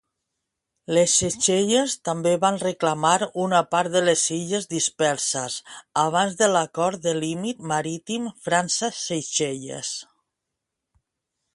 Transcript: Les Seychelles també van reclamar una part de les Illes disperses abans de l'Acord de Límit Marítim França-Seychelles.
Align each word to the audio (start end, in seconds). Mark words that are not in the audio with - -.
Les 0.97 1.15
Seychelles 1.17 1.95
també 2.09 2.31
van 2.45 2.57
reclamar 2.63 3.13
una 3.43 3.59
part 3.75 3.93
de 3.97 4.01
les 4.07 4.23
Illes 4.37 4.65
disperses 4.73 5.59
abans 6.05 6.41
de 6.41 6.49
l'Acord 6.55 7.05
de 7.05 7.15
Límit 7.21 7.63
Marítim 7.73 8.27
França-Seychelles. 8.49 9.93